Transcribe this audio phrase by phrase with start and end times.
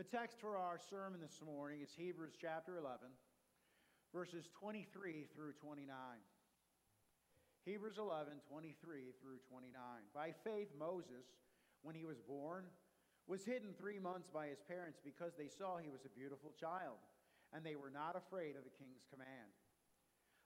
[0.00, 3.12] The text for our sermon this morning is Hebrews chapter 11,
[4.16, 5.92] verses 23 through 29.
[7.68, 9.76] Hebrews 11, 23 through 29.
[10.16, 11.28] By faith, Moses,
[11.84, 12.64] when he was born,
[13.28, 16.96] was hidden three months by his parents because they saw he was a beautiful child,
[17.52, 19.52] and they were not afraid of the king's command.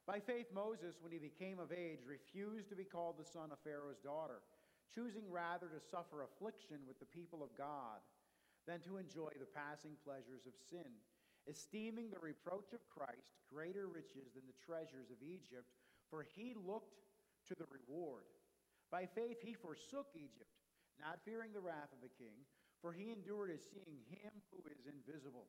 [0.02, 3.62] By faith, Moses, when he became of age, refused to be called the son of
[3.62, 4.42] Pharaoh's daughter,
[4.90, 8.02] choosing rather to suffer affliction with the people of God
[8.66, 10.88] than to enjoy the passing pleasures of sin,
[11.48, 15.68] esteeming the reproach of Christ greater riches than the treasures of Egypt,
[16.08, 16.96] for he looked
[17.48, 18.24] to the reward.
[18.90, 20.56] By faith he forsook Egypt,
[20.96, 22.48] not fearing the wrath of the king,
[22.80, 25.48] for he endured as seeing him who is invisible.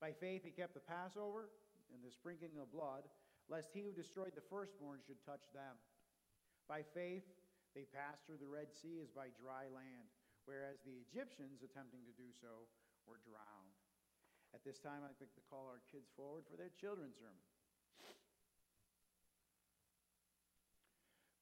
[0.00, 1.50] By faith he kept the Passover
[1.94, 3.06] and the sprinkling of blood,
[3.48, 5.78] lest he who destroyed the firstborn should touch them.
[6.66, 7.26] By faith
[7.74, 10.10] they passed through the Red Sea as by dry land
[10.46, 12.70] whereas the Egyptians, attempting to do so,
[13.04, 13.76] were drowned.
[14.54, 17.44] At this time, I'd like to call our kids forward for their children's sermon.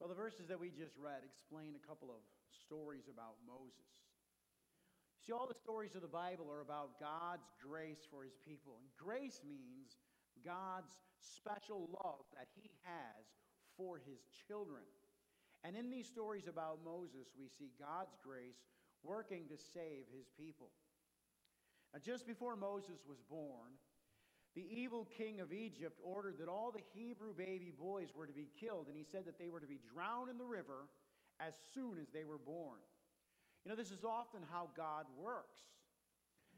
[0.00, 4.05] Well, the verses that we just read explain a couple of stories about Moses.
[5.24, 8.77] See, all the stories of the Bible are about God's grace for his people.
[8.77, 9.96] And grace means
[10.44, 13.24] God's special love that he has
[13.78, 14.84] for his children.
[15.64, 18.61] And in these stories about Moses, we see God's grace
[19.05, 20.70] working to save his people.
[21.92, 23.78] Now, just before Moses was born,
[24.55, 28.48] the evil king of Egypt ordered that all the Hebrew baby boys were to be
[28.58, 30.88] killed, and he said that they were to be drowned in the river
[31.41, 32.78] as soon as they were born.
[33.64, 35.61] You know, this is often how God works.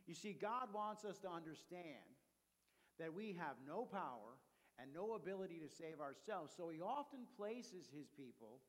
[0.06, 2.04] You see, God wants us to understand
[2.98, 4.38] that we have no power
[4.78, 8.60] and no ability to save ourselves, so he often places his people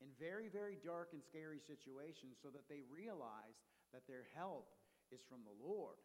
[0.00, 3.60] in very, very dark and scary situations so that they realize
[3.92, 4.72] that their help
[5.12, 6.00] is from the Lord.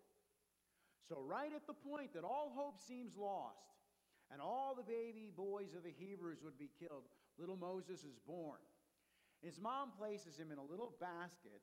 [1.08, 3.78] So, right at the point that all hope seems lost
[4.32, 7.06] and all the baby boys of the Hebrews would be killed,
[7.38, 8.59] little Moses is born.
[9.44, 11.62] His mom places him in a little basket,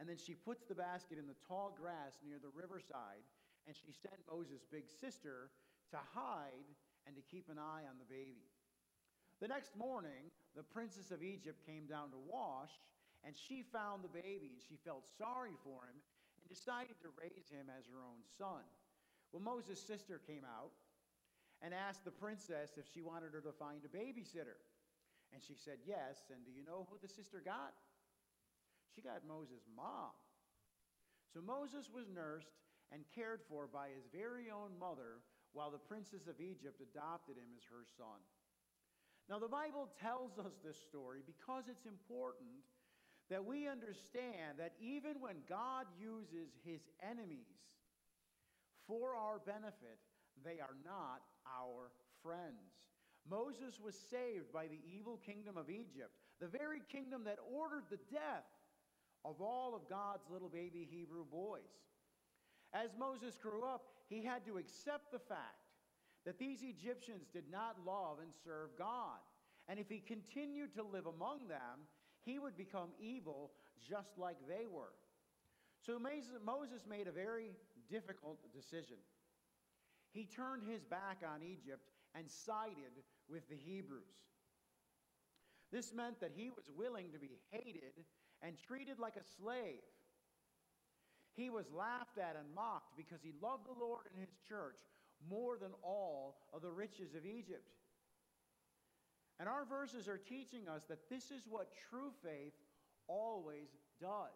[0.00, 3.20] and then she puts the basket in the tall grass near the riverside,
[3.66, 5.50] and she sent Moses' big sister
[5.90, 6.68] to hide
[7.06, 8.48] and to keep an eye on the baby.
[9.40, 12.72] The next morning, the princess of Egypt came down to wash,
[13.24, 15.98] and she found the baby, and she felt sorry for him
[16.40, 18.62] and decided to raise him as her own son.
[19.32, 20.72] Well, Moses' sister came out
[21.60, 24.62] and asked the princess if she wanted her to find a babysitter.
[25.34, 26.30] And she said yes.
[26.32, 27.74] And do you know who the sister got?
[28.94, 30.14] She got Moses' mom.
[31.34, 32.56] So Moses was nursed
[32.90, 35.20] and cared for by his very own mother,
[35.52, 38.24] while the princess of Egypt adopted him as her son.
[39.28, 42.64] Now, the Bible tells us this story because it's important
[43.28, 47.60] that we understand that even when God uses his enemies
[48.86, 50.00] for our benefit,
[50.42, 52.72] they are not our friends.
[53.28, 58.00] Moses was saved by the evil kingdom of Egypt, the very kingdom that ordered the
[58.10, 58.48] death
[59.26, 61.68] of all of God's little baby Hebrew boys.
[62.72, 65.67] As Moses grew up, he had to accept the fact
[66.28, 69.16] that these Egyptians did not love and serve God.
[69.66, 71.88] And if he continued to live among them,
[72.22, 73.52] he would become evil
[73.88, 74.92] just like they were.
[75.80, 77.52] So Moses made a very
[77.88, 78.98] difficult decision.
[80.12, 82.92] He turned his back on Egypt and sided
[83.30, 84.20] with the Hebrews.
[85.72, 88.04] This meant that he was willing to be hated
[88.42, 89.80] and treated like a slave.
[91.36, 94.76] He was laughed at and mocked because he loved the Lord and his church
[95.30, 97.68] more than all of the riches of Egypt.
[99.40, 102.54] And our verses are teaching us that this is what true faith
[103.06, 103.68] always
[104.00, 104.34] does.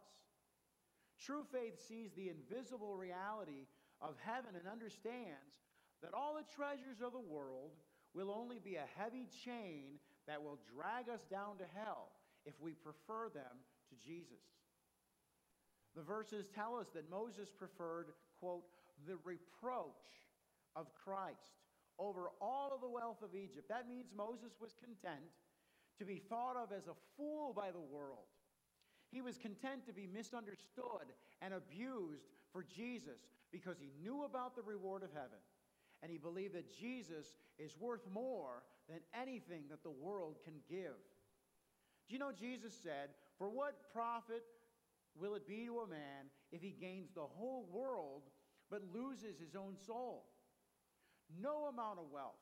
[1.25, 3.67] True faith sees the invisible reality
[4.01, 5.55] of heaven and understands
[6.03, 7.73] that all the treasures of the world
[8.15, 12.11] will only be a heavy chain that will drag us down to hell
[12.45, 14.43] if we prefer them to Jesus.
[15.95, 18.09] The verses tell us that Moses preferred,
[18.41, 18.65] quote,
[19.07, 20.09] the reproach
[20.77, 21.59] of Christ
[21.99, 23.69] over all of the wealth of Egypt.
[23.69, 25.31] That means Moses was content
[25.99, 28.27] to be thought of as a fool by the world.
[29.11, 33.21] He was content to be misunderstood and abused for Jesus
[33.53, 35.39] because he knew about the reward of heaven
[36.03, 40.99] and he believed that Jesus is worth more than anything that the world can give.
[42.09, 44.43] Do you know Jesus said, For what profit
[45.15, 48.23] will it be to a man if he gains the whole world
[48.71, 50.25] but loses his own soul?
[51.41, 52.41] No amount of wealth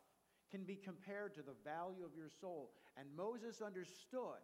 [0.51, 2.73] can be compared to the value of your soul.
[2.97, 4.43] And Moses understood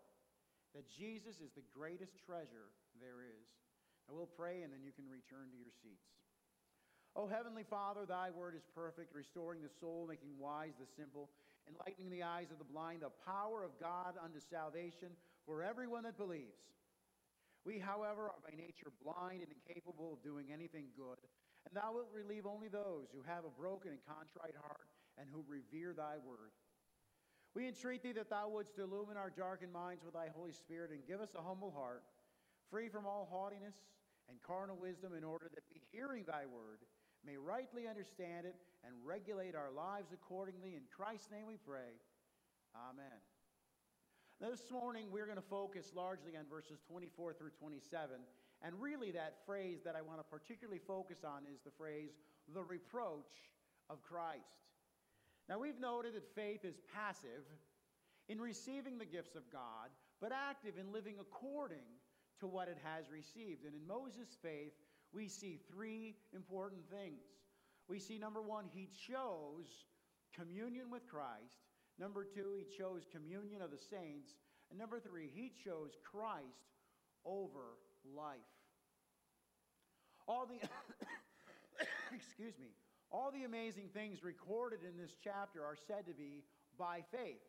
[0.75, 2.71] that Jesus is the greatest treasure
[3.01, 3.47] there is.
[4.09, 6.07] I will pray and then you can return to your seats.
[7.17, 11.31] O Heavenly Father, thy word is perfect, restoring the soul, making wise the simple,
[11.67, 15.09] enlightening the eyes of the blind, the power of God unto salvation
[15.47, 16.77] for everyone that believes.
[17.65, 21.19] We, however, are by nature blind and incapable of doing anything good,
[21.67, 24.87] and thou wilt relieve only those who have a broken and contrite heart
[25.19, 26.55] and who revere thy word.
[27.55, 31.01] We entreat thee that thou wouldst illumine our darkened minds with thy Holy Spirit and
[31.09, 32.05] give us a humble heart,
[32.71, 33.75] free from all haughtiness
[34.29, 36.85] and carnal wisdom, in order that we, hearing thy word,
[37.25, 40.75] may rightly understand it and regulate our lives accordingly.
[40.75, 41.99] In Christ's name we pray.
[42.91, 43.19] Amen.
[44.41, 48.21] Now, this morning, we're going to focus largely on verses 24 through 27.
[48.63, 52.11] And really, that phrase that I want to particularly focus on is the phrase,
[52.55, 53.53] the reproach
[53.91, 54.65] of Christ.
[55.49, 57.45] Now, we've noted that faith is passive
[58.29, 61.87] in receiving the gifts of God, but active in living according
[62.41, 63.65] to what it has received.
[63.65, 64.73] And in Moses' faith,
[65.13, 67.23] we see three important things.
[67.89, 69.85] We see, number one, he chose
[70.35, 71.63] communion with Christ.
[71.99, 74.35] Number two, he chose communion of the saints.
[74.71, 76.75] And number three, he chose Christ
[77.25, 77.79] over
[78.15, 78.37] life.
[80.29, 80.59] All the,
[82.15, 82.69] excuse me,
[83.11, 86.45] all the amazing things recorded in this chapter are said to be
[86.79, 87.43] by faith.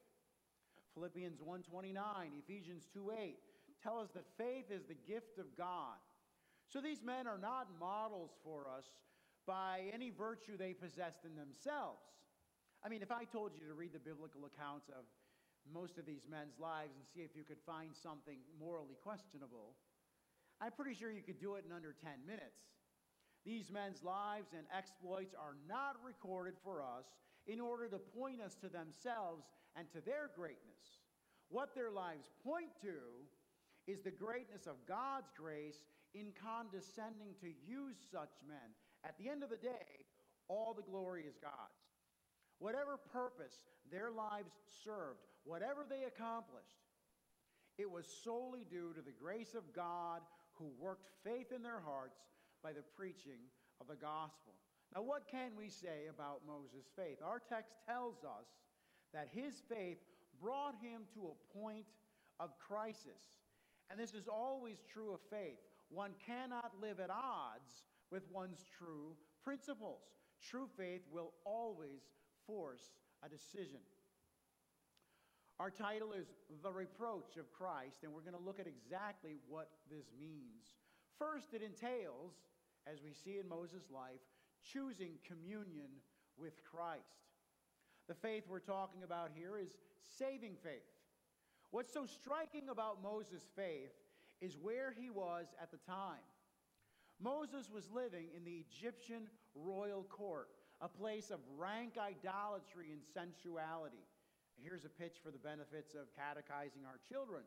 [0.94, 1.98] Philippians 1:29,
[2.39, 3.36] Ephesians 2:8
[3.83, 5.98] tell us that faith is the gift of God.
[6.69, 8.86] So these men are not models for us
[9.45, 12.01] by any virtue they possessed in themselves.
[12.83, 15.06] I mean, if I told you to read the biblical accounts of
[15.71, 19.75] most of these men's lives and see if you could find something morally questionable,
[20.62, 22.65] I'm pretty sure you could do it in under 10 minutes.
[23.45, 27.06] These men's lives and exploits are not recorded for us
[27.45, 29.45] in order to point us to themselves
[29.75, 31.06] and to their greatness.
[31.50, 33.24] What their lives point to
[33.88, 38.75] is the greatness of God's grace in condescending to use such men.
[39.06, 40.04] At the end of the day,
[40.50, 41.88] all the glory is God's.
[42.59, 44.51] Whatever purpose their lives
[44.83, 46.83] served, whatever they accomplished,
[47.77, 50.21] it was solely due to the grace of God
[50.57, 52.19] who worked faith in their hearts
[52.63, 53.39] by the preaching
[53.80, 54.54] of the gospel.
[54.95, 57.19] Now, what can we say about Moses' faith?
[57.24, 58.48] Our text tells us
[59.13, 59.98] that his faith
[60.42, 61.86] brought him to a point
[62.39, 63.36] of crisis.
[63.89, 65.59] And this is always true of faith.
[65.89, 70.01] One cannot live at odds with one's true principles.
[70.42, 72.01] True faith will always
[72.45, 72.92] force
[73.24, 73.80] a decision.
[75.59, 76.27] Our title is
[76.62, 80.75] The Reproach of Christ, and we're going to look at exactly what this means.
[81.18, 82.33] First, it entails
[82.86, 84.21] as we see in Moses' life,
[84.63, 85.89] choosing communion
[86.38, 87.01] with Christ.
[88.07, 89.69] The faith we're talking about here is
[90.19, 90.94] saving faith.
[91.71, 93.92] What's so striking about Moses' faith
[94.39, 96.21] is where he was at the time.
[97.19, 100.50] Moses was living in the Egyptian royal court,
[100.81, 104.06] a place of rank idolatry and sensuality.
[104.62, 107.44] Here's a pitch for the benefits of catechizing our children.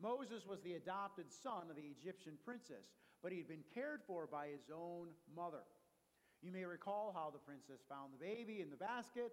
[0.00, 4.26] Moses was the adopted son of the Egyptian princess, but he had been cared for
[4.26, 5.66] by his own mother.
[6.40, 9.32] You may recall how the princess found the baby in the basket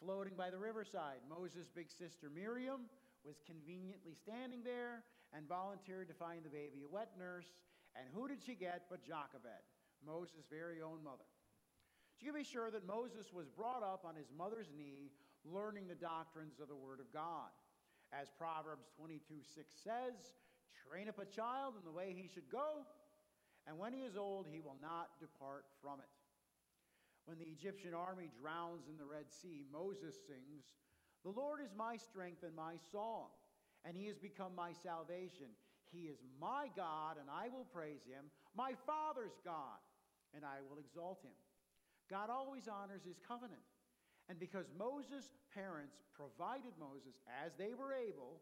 [0.00, 1.20] floating by the riverside.
[1.28, 2.88] Moses' big sister Miriam
[3.24, 5.04] was conveniently standing there
[5.36, 7.52] and volunteered to find the baby a wet nurse.
[7.94, 9.68] And who did she get but Jochebed,
[10.00, 11.28] Moses' very own mother?
[12.16, 15.12] So you can be sure that Moses was brought up on his mother's knee,
[15.44, 17.50] learning the doctrines of the Word of God.
[18.12, 20.34] As Proverbs 22 6 says,
[20.74, 22.82] train up a child in the way he should go,
[23.66, 26.10] and when he is old, he will not depart from it.
[27.26, 30.74] When the Egyptian army drowns in the Red Sea, Moses sings,
[31.22, 33.30] The Lord is my strength and my song,
[33.84, 35.54] and he has become my salvation.
[35.92, 39.78] He is my God, and I will praise him, my Father's God,
[40.34, 41.34] and I will exalt him.
[42.10, 43.62] God always honors his covenant.
[44.30, 48.38] And because Moses' parents provided Moses as they were able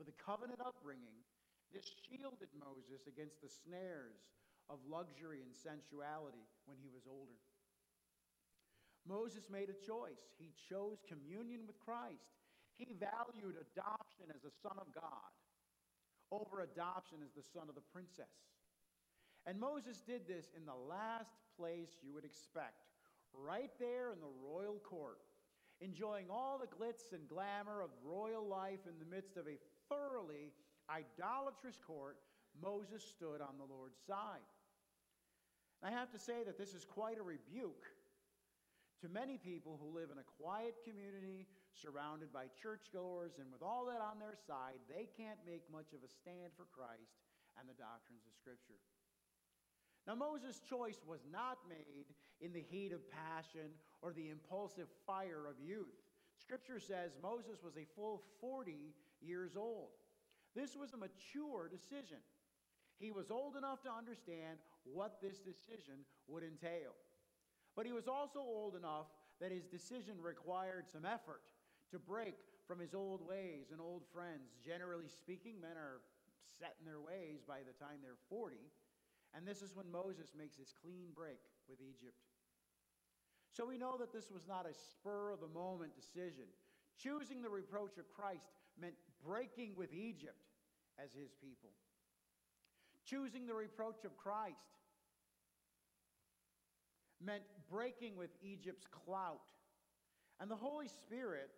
[0.00, 1.20] with a covenant upbringing,
[1.68, 4.24] this shielded Moses against the snares
[4.72, 7.36] of luxury and sensuality when he was older.
[9.04, 10.32] Moses made a choice.
[10.40, 12.32] He chose communion with Christ.
[12.80, 15.32] He valued adoption as the son of God
[16.32, 18.32] over adoption as the son of the princess.
[19.44, 22.95] And Moses did this in the last place you would expect
[23.34, 25.18] right there in the royal court,
[25.80, 30.52] enjoying all the glitz and glamour of royal life in the midst of a thoroughly
[30.90, 32.16] idolatrous court,
[32.62, 34.44] Moses stood on the Lord's side.
[35.82, 37.84] I have to say that this is quite a rebuke
[39.02, 41.44] to many people who live in a quiet community
[41.76, 46.00] surrounded by churchgoers, and with all that on their side, they can't make much of
[46.00, 47.20] a stand for Christ
[47.60, 48.80] and the doctrines of Scripture.
[50.06, 52.06] Now, Moses' choice was not made
[52.40, 55.98] in the heat of passion or the impulsive fire of youth.
[56.40, 59.90] Scripture says Moses was a full 40 years old.
[60.54, 62.18] This was a mature decision.
[62.98, 66.94] He was old enough to understand what this decision would entail.
[67.74, 69.06] But he was also old enough
[69.40, 71.42] that his decision required some effort
[71.90, 72.36] to break
[72.66, 74.56] from his old ways and old friends.
[74.64, 76.00] Generally speaking, men are
[76.58, 78.56] set in their ways by the time they're 40.
[79.34, 82.16] And this is when Moses makes his clean break with Egypt.
[83.52, 86.44] So we know that this was not a spur of the moment decision.
[86.98, 90.44] Choosing the reproach of Christ meant breaking with Egypt
[91.02, 91.70] as his people.
[93.04, 94.76] Choosing the reproach of Christ
[97.24, 99.48] meant breaking with Egypt's clout.
[100.40, 101.50] And the Holy Spirit,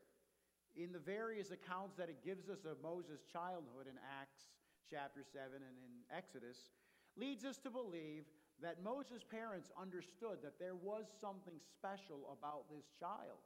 [0.76, 4.46] in the various accounts that it gives us of Moses' childhood in Acts
[4.88, 6.70] chapter 7 and in Exodus,
[7.18, 8.24] leads us to believe
[8.62, 13.42] that Moses' parents understood that there was something special about this child.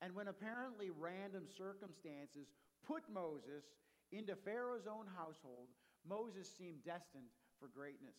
[0.00, 2.52] And when apparently random circumstances
[2.86, 3.64] put Moses
[4.12, 5.68] into Pharaoh's own household,
[6.08, 8.16] Moses seemed destined for greatness.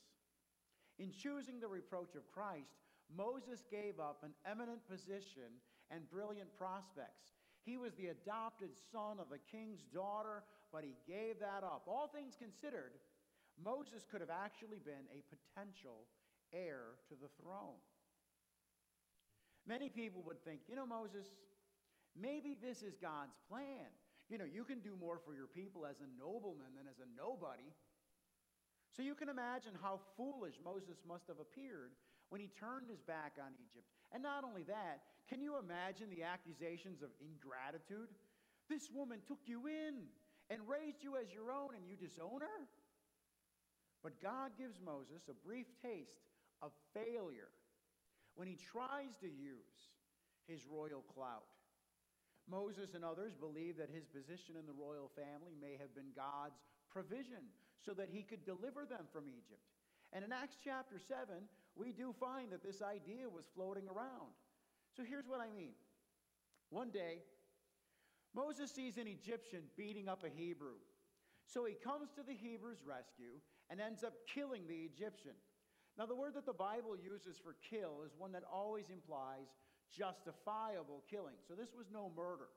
[0.98, 2.78] In choosing the reproach of Christ,
[3.16, 7.38] Moses gave up an eminent position and brilliant prospects.
[7.64, 11.84] He was the adopted son of a king's daughter, but he gave that up.
[11.88, 12.94] All things considered,
[13.64, 16.08] Moses could have actually been a potential
[16.54, 17.80] heir to the throne.
[19.68, 21.26] Many people would think, you know, Moses,
[22.14, 23.90] maybe this is God's plan.
[24.30, 27.10] You know, you can do more for your people as a nobleman than as a
[27.18, 27.70] nobody.
[28.96, 31.92] So you can imagine how foolish Moses must have appeared
[32.30, 33.86] when he turned his back on Egypt.
[34.14, 38.10] And not only that, can you imagine the accusations of ingratitude?
[38.70, 40.10] This woman took you in
[40.50, 42.70] and raised you as your own, and you disown her?
[44.06, 46.30] But God gives Moses a brief taste
[46.62, 47.50] of failure
[48.36, 49.98] when he tries to use
[50.46, 51.50] his royal clout.
[52.46, 56.62] Moses and others believe that his position in the royal family may have been God's
[56.94, 57.50] provision
[57.82, 59.66] so that he could deliver them from Egypt.
[60.14, 61.42] And in Acts chapter 7,
[61.74, 64.38] we do find that this idea was floating around.
[64.96, 65.74] So here's what I mean.
[66.70, 67.26] One day,
[68.36, 70.78] Moses sees an Egyptian beating up a Hebrew.
[71.48, 75.34] So he comes to the Hebrew's rescue and ends up killing the Egyptian.
[75.98, 79.48] Now, the word that the Bible uses for kill is one that always implies
[79.96, 81.36] justifiable killing.
[81.48, 82.50] So this was no murder.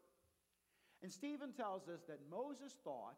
[1.03, 3.17] And Stephen tells us that Moses thought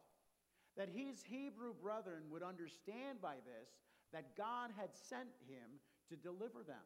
[0.76, 3.68] that his Hebrew brethren would understand by this
[4.12, 5.80] that God had sent him
[6.10, 6.84] to deliver them.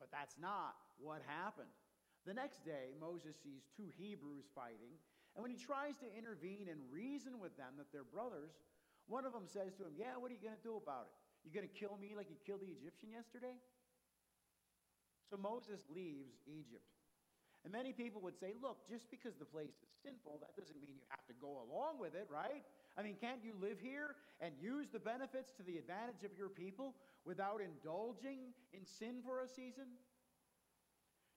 [0.00, 1.70] But that's not what happened.
[2.26, 4.96] The next day, Moses sees two Hebrews fighting,
[5.36, 8.52] and when he tries to intervene and reason with them that they're brothers,
[9.10, 11.14] one of them says to him, Yeah, what are you going to do about it?
[11.42, 13.58] You going to kill me like you killed the Egyptian yesterday?
[15.26, 16.86] So Moses leaves Egypt.
[17.64, 20.96] And many people would say, look, just because the place is sinful, that doesn't mean
[20.96, 22.64] you have to go along with it, right?
[22.96, 26.48] I mean, can't you live here and use the benefits to the advantage of your
[26.48, 26.94] people
[27.26, 29.92] without indulging in sin for a season?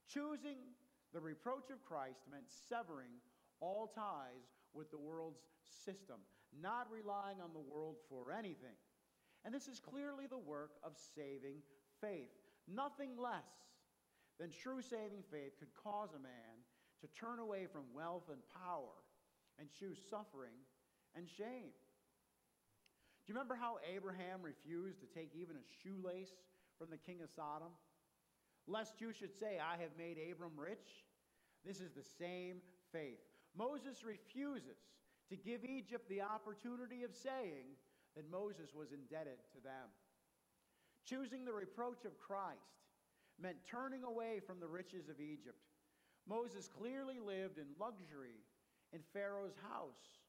[0.08, 0.64] Choosing
[1.12, 3.20] the reproach of Christ meant severing
[3.60, 5.44] all ties with the world's
[5.86, 6.24] system
[6.62, 8.78] not relying on the world for anything.
[9.46, 11.62] And this is clearly the work of saving
[12.00, 12.32] faith.
[12.68, 13.74] Nothing less
[14.40, 16.64] than true saving faith could cause a man
[17.02, 18.96] to turn away from wealth and power
[19.60, 20.56] and choose suffering
[21.16, 21.76] and shame.
[23.24, 26.32] Do you remember how Abraham refused to take even a shoelace
[26.78, 27.72] from the king of Sodom?
[28.68, 31.04] Lest you should say, I have made Abram rich.
[31.66, 32.58] This is the same
[32.92, 33.20] faith.
[33.58, 34.80] Moses refuses
[35.34, 37.74] to give Egypt the opportunity of saying
[38.16, 39.90] that Moses was indebted to them.
[41.10, 42.86] Choosing the reproach of Christ
[43.42, 45.58] meant turning away from the riches of Egypt.
[46.30, 48.46] Moses clearly lived in luxury
[48.94, 50.22] in Pharaoh's house.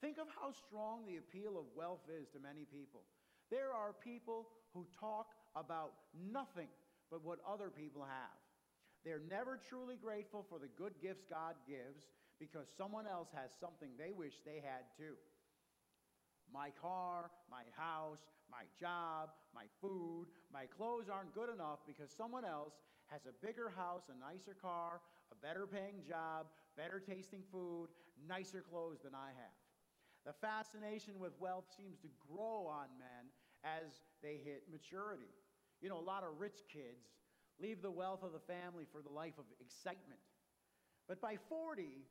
[0.00, 3.06] Think of how strong the appeal of wealth is to many people.
[3.52, 5.92] There are people who talk about
[6.32, 6.74] nothing
[7.08, 8.40] but what other people have.
[9.04, 13.90] They're never truly grateful for the good gifts God gives, because someone else has something
[13.98, 15.14] they wish they had too.
[16.52, 22.44] My car, my house, my job, my food, my clothes aren't good enough because someone
[22.44, 22.74] else
[23.06, 27.88] has a bigger house, a nicer car, a better paying job, better tasting food,
[28.26, 29.58] nicer clothes than I have.
[30.26, 33.30] The fascination with wealth seems to grow on men
[33.64, 35.30] as they hit maturity.
[35.80, 37.08] You know, a lot of rich kids
[37.60, 40.20] leave the wealth of the family for the life of excitement.
[41.08, 42.04] But by 40,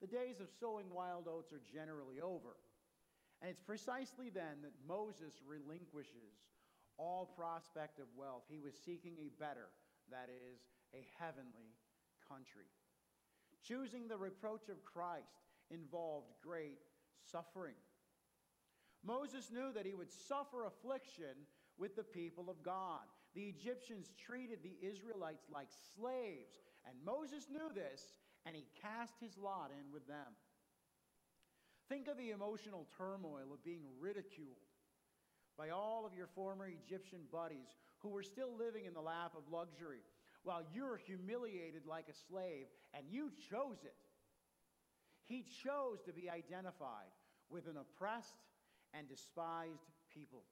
[0.00, 2.56] the days of sowing wild oats are generally over.
[3.40, 6.38] And it's precisely then that Moses relinquishes
[6.96, 8.44] all prospect of wealth.
[8.48, 9.68] He was seeking a better,
[10.10, 10.60] that is,
[10.94, 11.74] a heavenly
[12.28, 12.70] country.
[13.66, 16.78] Choosing the reproach of Christ involved great
[17.30, 17.74] suffering.
[19.04, 21.34] Moses knew that he would suffer affliction
[21.78, 23.02] with the people of God.
[23.34, 28.00] The Egyptians treated the Israelites like slaves, and Moses knew this,
[28.46, 30.36] and he cast his lot in with them.
[31.88, 34.64] Think of the emotional turmoil of being ridiculed
[35.56, 39.52] by all of your former Egyptian buddies who were still living in the lap of
[39.52, 40.00] luxury
[40.44, 43.96] while you're humiliated like a slave, and you chose it.
[45.24, 47.08] He chose to be identified
[47.48, 48.36] with an oppressed
[48.92, 50.44] and despised people.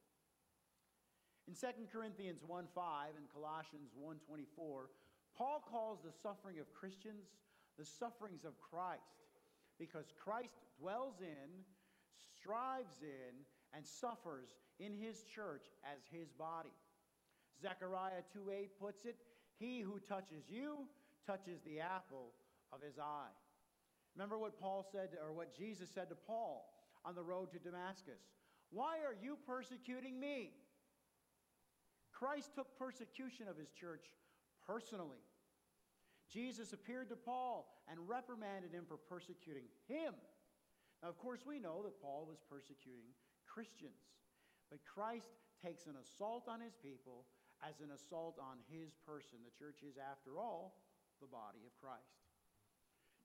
[1.46, 4.88] In 2 Corinthians 1 5 and Colossians 1 24,
[5.36, 7.28] Paul calls the suffering of Christians
[7.82, 9.26] the sufferings of Christ
[9.76, 11.50] because Christ dwells in,
[12.38, 13.34] strives in,
[13.74, 16.76] and suffers in his church as his body.
[17.60, 19.16] Zechariah 2 8 puts it,
[19.58, 20.86] He who touches you
[21.26, 22.30] touches the apple
[22.72, 23.34] of his eye.
[24.14, 26.70] Remember what Paul said, or what Jesus said to Paul
[27.04, 28.22] on the road to Damascus
[28.70, 30.52] Why are you persecuting me?
[32.12, 34.04] Christ took persecution of his church
[34.64, 35.18] personally.
[36.32, 40.14] Jesus appeared to Paul and reprimanded him for persecuting him.
[41.02, 43.12] Now, of course, we know that Paul was persecuting
[43.44, 44.00] Christians,
[44.70, 45.28] but Christ
[45.60, 47.26] takes an assault on his people
[47.60, 49.44] as an assault on his person.
[49.44, 50.80] The church is, after all,
[51.20, 52.24] the body of Christ.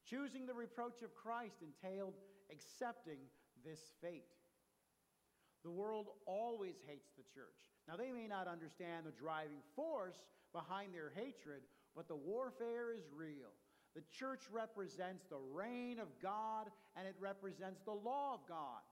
[0.04, 2.14] Choosing the reproach of Christ entailed
[2.52, 3.20] accepting
[3.64, 4.36] this fate.
[5.64, 7.72] The world always hates the church.
[7.88, 10.16] Now, they may not understand the driving force
[10.54, 11.64] behind their hatred,
[11.98, 13.58] but the warfare is real.
[13.96, 18.86] The church represents the reign of God and it represents the law of God.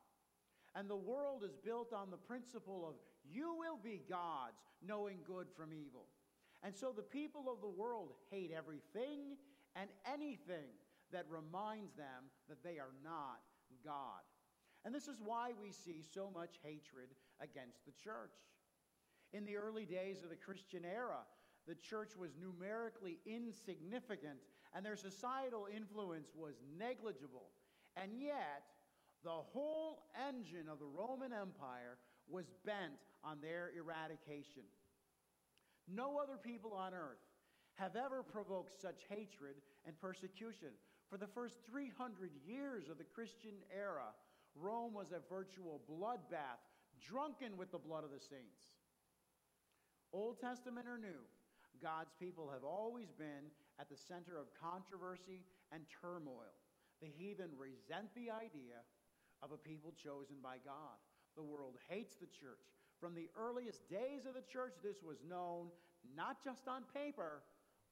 [0.73, 5.45] And the world is built on the principle of you will be gods, knowing good
[5.55, 6.07] from evil.
[6.63, 9.37] And so the people of the world hate everything
[9.75, 10.73] and anything
[11.11, 13.41] that reminds them that they are not
[13.85, 14.25] God.
[14.83, 18.33] And this is why we see so much hatred against the church.
[19.33, 21.21] In the early days of the Christian era,
[21.67, 24.37] the church was numerically insignificant
[24.75, 27.49] and their societal influence was negligible.
[27.95, 28.63] And yet,
[29.23, 31.97] the whole engine of the Roman Empire
[32.27, 34.63] was bent on their eradication.
[35.87, 37.23] No other people on earth
[37.75, 40.69] have ever provoked such hatred and persecution.
[41.09, 44.13] For the first 300 years of the Christian era,
[44.55, 46.63] Rome was a virtual bloodbath,
[47.01, 48.73] drunken with the blood of the saints.
[50.11, 51.21] Old Testament or New,
[51.81, 56.55] God's people have always been at the center of controversy and turmoil.
[57.01, 58.83] The heathen resent the idea
[59.43, 60.97] of a people chosen by God.
[61.35, 62.63] The world hates the church.
[62.99, 65.67] From the earliest days of the church, this was known
[66.15, 67.43] not just on paper,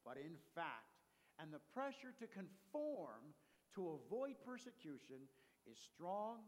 [0.06, 0.94] but in fact
[1.40, 3.34] and the pressure to conform
[3.74, 5.26] to avoid persecution
[5.66, 6.46] is strong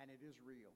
[0.00, 0.72] and it is real.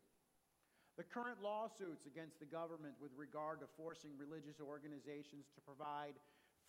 [0.97, 6.17] The current lawsuits against the government with regard to forcing religious organizations to provide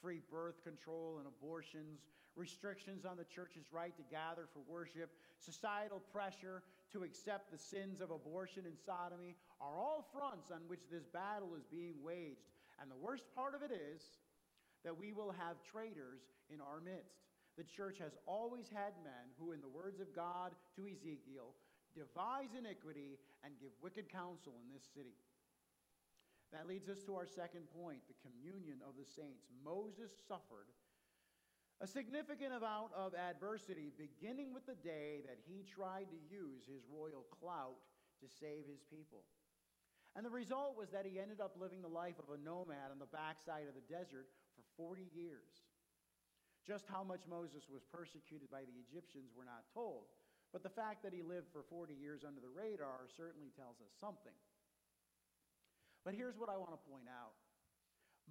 [0.02, 2.04] free birth control and abortions,
[2.36, 5.10] restrictions on the church's right to gather for worship,
[5.40, 6.62] societal pressure
[6.92, 11.56] to accept the sins of abortion and sodomy are all fronts on which this battle
[11.56, 12.52] is being waged.
[12.82, 14.04] And the worst part of it is
[14.84, 17.24] that we will have traitors in our midst.
[17.58, 21.56] The church has always had men who, in the words of God to Ezekiel,
[21.97, 25.17] devise iniquity and give wicked counsel in this city.
[26.53, 29.49] That leads us to our second point the communion of the saints.
[29.65, 30.69] Moses suffered
[31.81, 36.86] a significant amount of adversity, beginning with the day that he tried to use his
[36.89, 37.77] royal clout
[38.21, 39.25] to save his people.
[40.17, 42.97] And the result was that he ended up living the life of a nomad on
[42.97, 44.25] the backside of the desert
[44.57, 45.69] for 40 years.
[46.65, 50.10] Just how much Moses was persecuted by the Egyptians, we're not told.
[50.53, 53.91] But the fact that he lived for 40 years under the radar certainly tells us
[53.99, 54.36] something.
[56.07, 57.36] But here's what I want to point out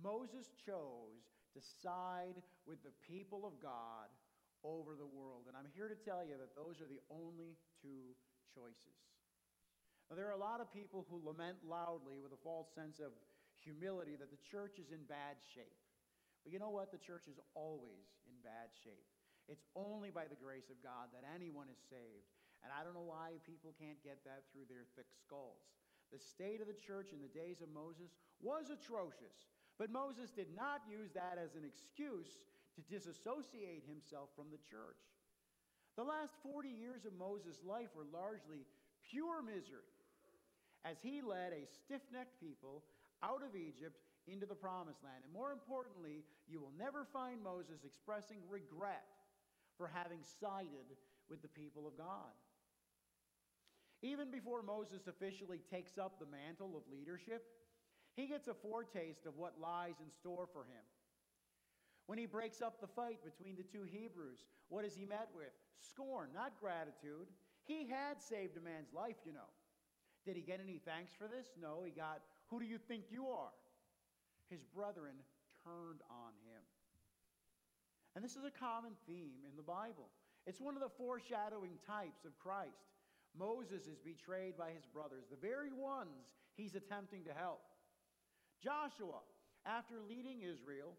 [0.00, 4.08] Moses chose to side with the people of God
[4.64, 5.48] over the world.
[5.48, 8.16] And I'm here to tell you that those are the only two
[8.52, 8.96] choices.
[10.08, 13.10] Now, there are a lot of people who lament loudly with a false sense of
[13.60, 15.80] humility that the church is in bad shape.
[16.44, 16.92] But you know what?
[16.94, 19.10] The church is always in bad shape.
[19.46, 22.26] It's only by the grace of God that anyone is saved.
[22.66, 25.62] And I don't know why people can't get that through their thick skulls.
[26.10, 30.50] The state of the church in the days of Moses was atrocious, but Moses did
[30.54, 35.02] not use that as an excuse to disassociate himself from the church.
[35.96, 38.68] The last 40 years of Moses' life were largely
[39.02, 39.90] pure misery,
[40.84, 42.84] as he led a stiff necked people
[43.22, 43.96] out of Egypt
[44.28, 45.24] into the promised land.
[45.24, 49.15] And more importantly, you will never find Moses expressing regret
[49.76, 50.96] for having sided
[51.28, 52.34] with the people of God.
[54.02, 57.44] Even before Moses officially takes up the mantle of leadership,
[58.14, 60.84] he gets a foretaste of what lies in store for him.
[62.06, 65.52] When he breaks up the fight between the two Hebrews, what is he met with?
[65.80, 67.28] Scorn, not gratitude.
[67.64, 69.50] He had saved a man's life, you know.
[70.24, 71.46] Did he get any thanks for this?
[71.60, 73.54] No, he got, Who do you think you are?
[74.50, 75.14] His brethren
[75.64, 76.62] turned on him.
[78.16, 80.08] And this is a common theme in the Bible.
[80.48, 82.88] It's one of the foreshadowing types of Christ.
[83.36, 87.60] Moses is betrayed by his brothers, the very ones he's attempting to help.
[88.64, 89.20] Joshua,
[89.68, 90.96] after leading Israel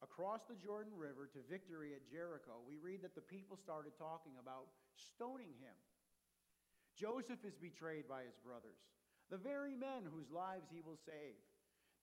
[0.00, 4.40] across the Jordan River to victory at Jericho, we read that the people started talking
[4.40, 5.76] about stoning him.
[6.96, 8.80] Joseph is betrayed by his brothers,
[9.28, 11.36] the very men whose lives he will save.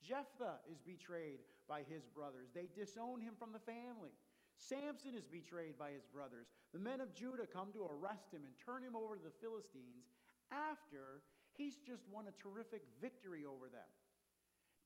[0.06, 2.54] Jephthah is betrayed by his brothers.
[2.54, 4.14] They disown him from the family.
[4.58, 6.48] Samson is betrayed by his brothers.
[6.74, 10.12] The men of Judah come to arrest him and turn him over to the Philistines
[10.52, 11.24] after
[11.56, 13.88] he's just won a terrific victory over them.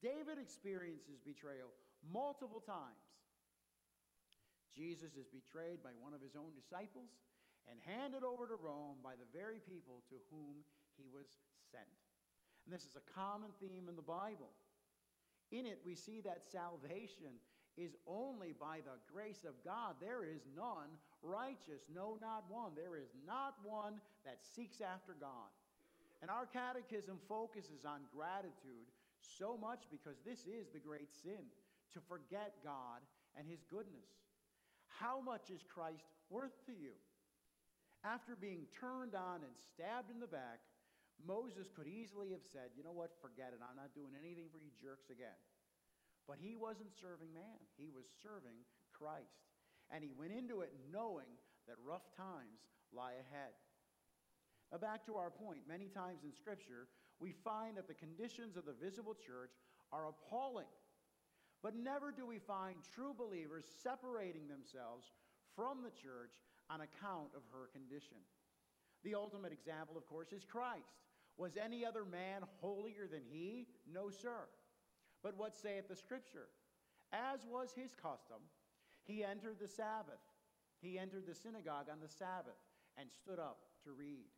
[0.02, 1.74] David experiences betrayal
[2.06, 3.06] multiple times.
[4.76, 7.16] Jesus is betrayed by one of his own disciples
[7.66, 10.62] and handed over to Rome by the very people to whom
[11.00, 11.26] he was
[11.72, 11.88] sent.
[12.66, 14.52] And this is a common theme in the Bible.
[15.52, 17.40] In it, we see that salvation
[17.78, 19.96] is only by the grace of God.
[20.00, 20.90] There is none
[21.22, 22.72] righteous, no, not one.
[22.76, 25.52] There is not one that seeks after God.
[26.22, 28.88] And our catechism focuses on gratitude
[29.20, 31.52] so much because this is the great sin
[31.94, 33.04] to forget God
[33.38, 34.08] and His goodness.
[34.88, 36.96] How much is Christ worth to you?
[38.06, 40.62] After being turned on and stabbed in the back,
[41.20, 43.12] Moses could easily have said, You know what?
[43.22, 43.60] Forget it.
[43.64, 45.36] I'm not doing anything for you jerks again.
[46.28, 49.46] But he wasn't serving man, he was serving Christ.
[49.92, 51.30] And he went into it knowing
[51.68, 53.54] that rough times lie ahead.
[54.72, 56.88] Now, back to our point, many times in Scripture,
[57.20, 59.54] we find that the conditions of the visible church
[59.92, 60.72] are appalling.
[61.62, 65.06] But never do we find true believers separating themselves
[65.56, 66.34] from the church
[66.70, 68.18] on account of her condition.
[69.04, 70.98] The ultimate example, of course, is Christ.
[71.38, 73.68] Was any other man holier than he?
[73.92, 74.48] No, sir.
[75.26, 76.54] But what saith the Scripture?
[77.10, 78.46] As was his custom,
[79.10, 80.22] he entered the Sabbath.
[80.86, 82.62] He entered the synagogue on the Sabbath
[82.96, 84.30] and stood up to read.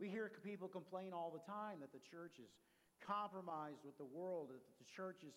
[0.00, 2.48] We hear people complain all the time that the church is
[3.04, 5.36] compromised with the world, that the church is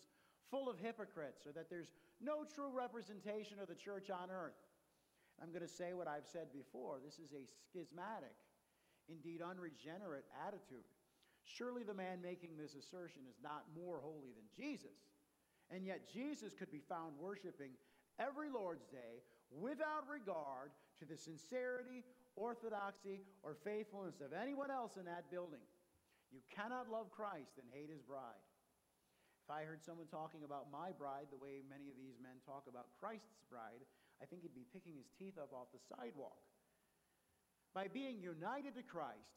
[0.50, 1.92] full of hypocrites, or that there's
[2.24, 4.64] no true representation of the church on earth.
[5.44, 7.04] I'm going to say what I've said before.
[7.04, 8.36] This is a schismatic,
[9.10, 10.88] indeed unregenerate attitude.
[11.50, 15.10] Surely the man making this assertion is not more holy than Jesus.
[15.74, 17.74] And yet Jesus could be found worshiping
[18.20, 22.06] every Lord's Day without regard to the sincerity
[22.40, 25.64] orthodoxy, or faithfulness of anyone else in that building.
[26.32, 28.44] You cannot love Christ and hate his bride.
[29.44, 32.70] If I heard someone talking about my bride the way many of these men talk
[32.70, 33.84] about Christ's bride,
[34.22, 36.40] I think he'd be picking his teeth up off the sidewalk.
[37.74, 39.36] By being united to Christ,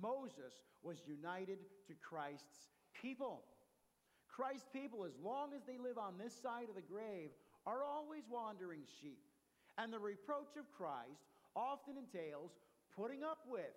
[0.00, 3.44] Moses was united to Christ's people.
[4.28, 7.30] Christ's people, as long as they live on this side of the grave,
[7.66, 9.22] are always wandering sheep.
[9.78, 12.50] And the reproach of Christ often entails
[12.96, 13.74] putting up with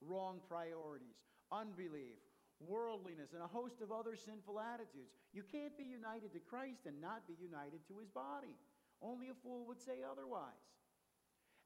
[0.00, 1.16] wrong priorities,
[1.52, 2.20] unbelief,
[2.60, 5.12] worldliness, and a host of other sinful attitudes.
[5.32, 8.56] You can't be united to Christ and not be united to his body.
[9.00, 10.66] Only a fool would say otherwise.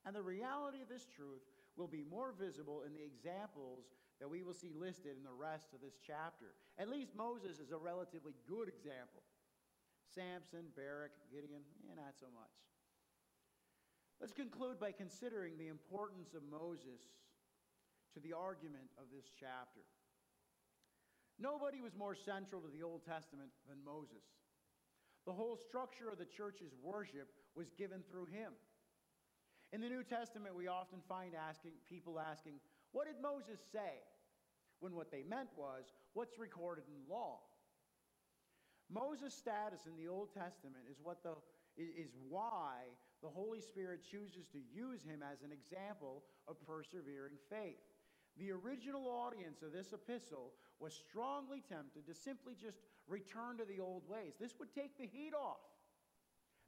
[0.04, 3.88] And the reality of this truth will be more visible in the examples
[4.20, 6.54] that we will see listed in the rest of this chapter.
[6.78, 9.22] At least Moses is a relatively good example.
[10.14, 12.52] Samson, Barak, Gideon, eh, not so much.
[14.20, 17.02] Let's conclude by considering the importance of Moses
[18.14, 19.82] to the argument of this chapter.
[21.40, 24.22] Nobody was more central to the Old Testament than Moses.
[25.26, 28.52] The whole structure of the church's worship was given through him.
[29.72, 32.60] In the New Testament, we often find asking, people asking,
[32.92, 34.04] What did Moses say?
[34.80, 37.38] When what they meant was, What's recorded in law?
[38.90, 41.32] Moses' status in the Old Testament is, what the,
[41.78, 42.84] is why
[43.22, 47.80] the Holy Spirit chooses to use him as an example of persevering faith.
[48.36, 53.80] The original audience of this epistle was strongly tempted to simply just return to the
[53.80, 54.34] old ways.
[54.38, 55.64] This would take the heat off.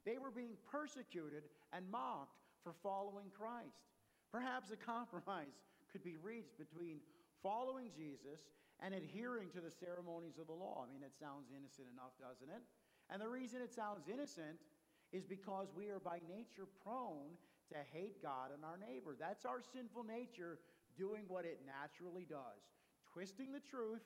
[0.05, 3.85] They were being persecuted and mocked for following Christ.
[4.33, 5.53] Perhaps a compromise
[5.93, 6.97] could be reached between
[7.45, 8.49] following Jesus
[8.81, 10.81] and adhering to the ceremonies of the law.
[10.81, 12.65] I mean, it sounds innocent enough, doesn't it?
[13.13, 14.57] And the reason it sounds innocent
[15.13, 17.37] is because we are by nature prone
[17.69, 19.13] to hate God and our neighbor.
[19.13, 20.57] That's our sinful nature
[20.97, 22.65] doing what it naturally does,
[23.13, 24.03] twisting the truth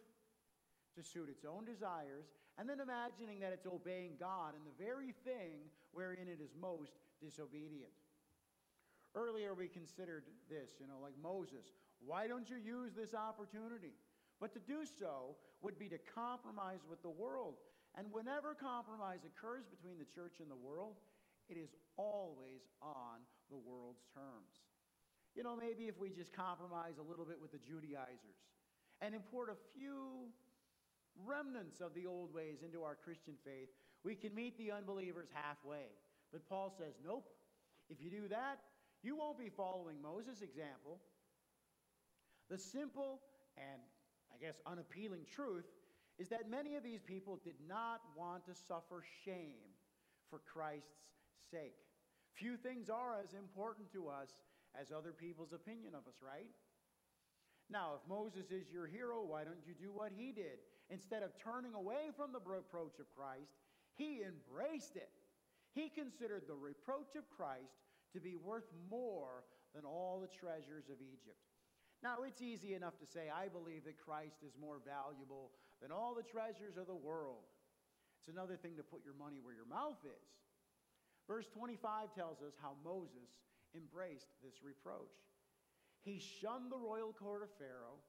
[0.99, 2.27] to suit its own desires,
[2.59, 6.99] and then imagining that it's obeying God in the very thing wherein it is most
[7.23, 7.95] disobedient.
[9.15, 11.73] Earlier, we considered this, you know, like Moses.
[12.05, 13.93] Why don't you use this opportunity?
[14.39, 17.55] But to do so would be to compromise with the world.
[17.97, 20.95] And whenever compromise occurs between the church and the world,
[21.49, 24.61] it is always on the world's terms.
[25.35, 28.39] You know, maybe if we just compromise a little bit with the Judaizers
[29.01, 30.29] and import a few
[31.25, 33.69] remnants of the old ways into our Christian faith,
[34.03, 35.89] we can meet the unbelievers halfway.
[36.31, 37.27] But Paul says, nope.
[37.89, 38.59] If you do that,
[39.03, 40.99] you won't be following Moses' example.
[42.49, 43.21] The simple
[43.57, 43.81] and,
[44.33, 45.65] I guess, unappealing truth
[46.17, 49.71] is that many of these people did not want to suffer shame
[50.29, 51.07] for Christ's
[51.51, 51.77] sake.
[52.35, 54.29] Few things are as important to us
[54.79, 56.49] as other people's opinion of us, right?
[57.69, 60.59] Now, if Moses is your hero, why don't you do what he did?
[60.89, 63.53] Instead of turning away from the reproach of Christ,
[63.95, 65.09] he embraced it.
[65.73, 67.77] He considered the reproach of Christ
[68.13, 69.43] to be worth more
[69.75, 71.39] than all the treasures of Egypt.
[72.01, 76.15] Now, it's easy enough to say, I believe that Christ is more valuable than all
[76.15, 77.43] the treasures of the world.
[78.19, 80.29] It's another thing to put your money where your mouth is.
[81.27, 83.29] Verse 25 tells us how Moses
[83.75, 85.13] embraced this reproach.
[86.01, 87.99] He shunned the royal court of Pharaoh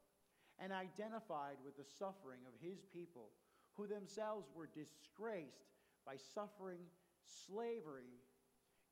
[0.59, 3.31] and identified with the suffering of his people,
[3.75, 5.73] who themselves were disgraced
[6.05, 6.81] by suffering
[7.25, 8.21] slavery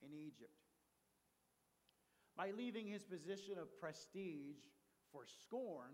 [0.02, 0.67] in Egypt.
[2.38, 4.62] By leaving his position of prestige
[5.10, 5.90] for scorn,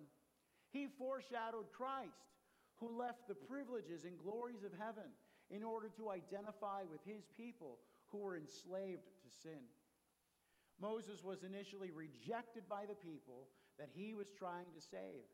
[0.68, 2.37] he foreshadowed Christ,
[2.76, 5.09] who left the privileges and glories of heaven
[5.48, 7.78] in order to identify with his people
[8.12, 9.64] who were enslaved to sin.
[10.78, 15.24] Moses was initially rejected by the people that he was trying to save,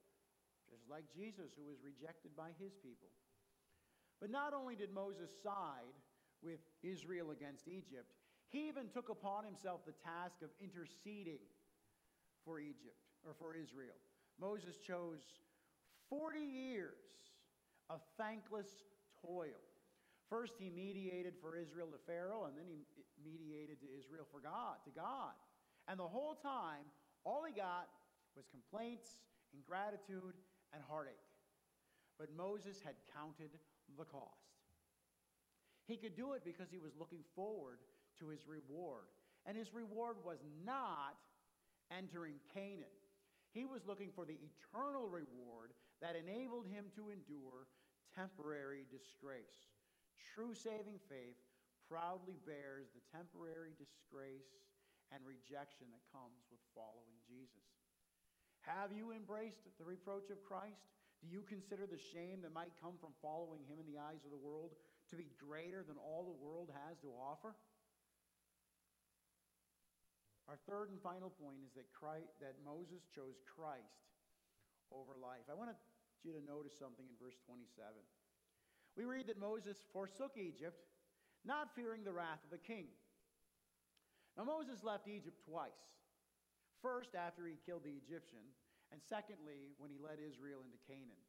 [0.71, 3.11] just like Jesus, who was rejected by his people.
[4.21, 5.97] But not only did Moses side
[6.43, 8.15] with Israel against Egypt,
[8.51, 11.39] he even took upon himself the task of interceding
[12.45, 13.95] for Egypt or for Israel.
[14.41, 15.23] Moses chose
[16.09, 16.99] 40 years
[17.89, 18.67] of thankless
[19.23, 19.63] toil.
[20.29, 22.87] First, he mediated for Israel to Pharaoh, and then he
[23.23, 25.35] mediated to Israel for God, to God.
[25.89, 26.87] And the whole time,
[27.25, 27.89] all he got
[28.37, 29.19] was complaints,
[29.55, 30.35] ingratitude,
[30.73, 31.27] and heartache.
[32.19, 33.51] But Moses had counted
[33.99, 34.55] the cost.
[35.87, 37.79] He could do it because he was looking forward
[38.21, 39.09] to his reward.
[39.47, 41.17] And his reward was not
[41.91, 42.93] entering Canaan.
[43.51, 47.67] He was looking for the eternal reward that enabled him to endure
[48.15, 49.75] temporary disgrace.
[50.35, 51.41] True saving faith
[51.91, 54.47] proudly bears the temporary disgrace
[55.11, 57.67] and rejection that comes with following Jesus.
[58.63, 60.87] Have you embraced the reproach of Christ?
[61.19, 64.31] Do you consider the shame that might come from following him in the eyes of
[64.31, 64.79] the world
[65.11, 67.53] to be greater than all the world has to offer?
[70.69, 74.11] Third and final point is that, Christ, that Moses chose Christ
[74.93, 75.47] over life.
[75.51, 75.71] I want
[76.23, 77.67] you to notice something in verse 27.
[78.97, 80.85] We read that Moses forsook Egypt,
[81.45, 82.87] not fearing the wrath of the king.
[84.37, 85.97] Now, Moses left Egypt twice.
[86.83, 88.45] First, after he killed the Egyptian,
[88.93, 91.25] and secondly, when he led Israel into Canaan.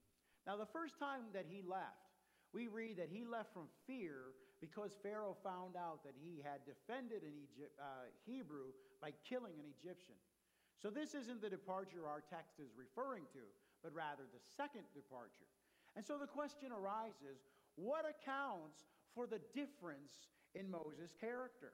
[0.48, 2.10] Now, the first time that he left,
[2.54, 7.26] we read that he left from fear because Pharaoh found out that he had defended
[7.26, 8.71] an Egypt, uh, Hebrew
[9.02, 10.15] by killing an Egyptian.
[10.78, 13.43] So this isn't the departure our text is referring to,
[13.82, 15.50] but rather the second departure.
[15.97, 17.41] And so the question arises
[17.76, 21.74] what accounts for the difference in Moses' character?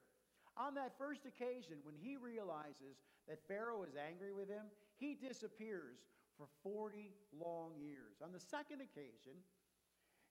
[0.55, 4.65] On that first occasion, when he realizes that Pharaoh is angry with him,
[4.97, 5.99] he disappears
[6.37, 8.23] for 40 long years.
[8.23, 9.37] On the second occasion,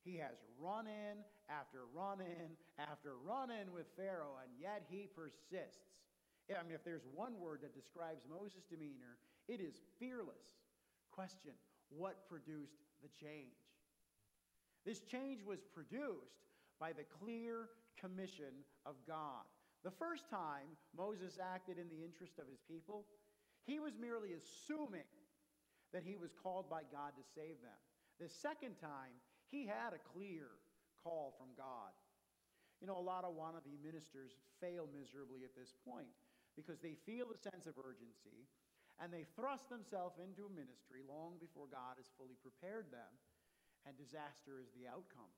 [0.04, 5.08] he has run in after run in after run in with Pharaoh, and yet he
[5.14, 5.94] persists.
[6.50, 10.62] I mean, if there's one word that describes Moses' demeanor, it is fearless.
[11.10, 11.52] Question
[11.90, 13.56] What produced the change?
[14.84, 16.46] This change was produced
[16.78, 19.42] by the clear commission of God.
[19.82, 23.06] The first time Moses acted in the interest of his people,
[23.64, 25.10] he was merely assuming
[25.92, 27.80] that he was called by God to save them.
[28.20, 29.14] The second time,
[29.48, 30.46] he had a clear
[31.06, 31.94] call from God.
[32.82, 36.10] You know, a lot of wannabe ministers fail miserably at this point
[36.58, 38.50] because they feel a sense of urgency
[38.98, 43.12] and they thrust themselves into a ministry long before God has fully prepared them,
[43.84, 45.28] and disaster is the outcome.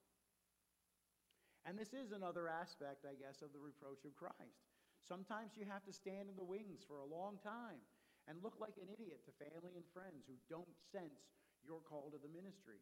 [1.66, 4.62] And this is another aspect, I guess, of the reproach of Christ.
[5.02, 7.83] Sometimes you have to stand in the wings for a long time
[8.31, 11.35] and look like an idiot to family and friends who don't sense
[11.66, 12.78] your call to the ministry.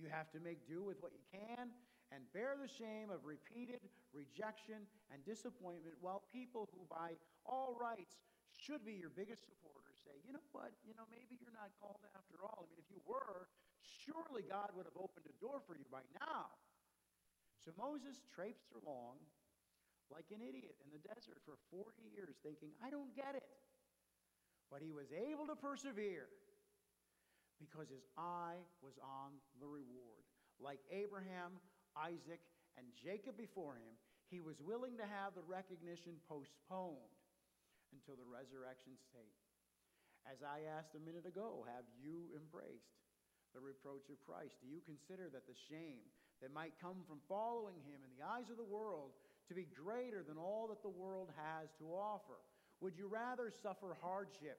[0.00, 1.68] You have to make do with what you can
[2.12, 3.80] and bear the shame of repeated
[4.12, 8.20] rejection and disappointment while people who, by all rights,
[8.54, 12.04] should be your biggest supporters say, you know what, you know, maybe you're not called
[12.12, 12.64] after all.
[12.64, 13.48] I mean, if you were,
[13.80, 16.52] surely God would have opened a door for you by now.
[17.58, 19.18] So Moses traipsed along
[20.12, 23.48] like an idiot in the desert for 40 years, thinking, I don't get it.
[24.68, 26.28] But he was able to persevere
[27.56, 30.28] because his eye was on the reward.
[30.60, 31.56] Like Abraham,
[31.98, 32.42] Isaac,
[32.76, 33.94] and Jacob before him,
[34.30, 37.14] he was willing to have the recognition postponed
[37.94, 39.38] until the resurrection state.
[40.26, 42.98] As I asked a minute ago, have you embraced
[43.54, 44.58] the reproach of Christ?
[44.58, 46.02] Do you consider that the shame
[46.42, 49.14] that might come from following him in the eyes of the world
[49.48, 52.40] to be greater than all that the world has to offer?
[52.80, 54.58] Would you rather suffer hardship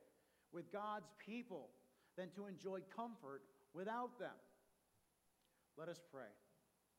[0.53, 1.73] with God's people
[2.15, 3.41] than to enjoy comfort
[3.73, 4.37] without them?
[5.77, 6.31] Let us pray.